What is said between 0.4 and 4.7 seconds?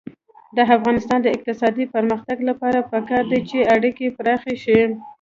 د افغانستان د اقتصادي پرمختګ لپاره پکار ده چې اړیکې پراخې